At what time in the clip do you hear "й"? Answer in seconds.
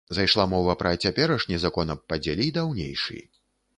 2.49-2.57